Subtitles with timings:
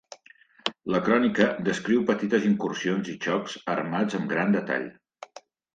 [0.93, 4.93] La crònica descriu petites incursions i xocs armats amb gran detall.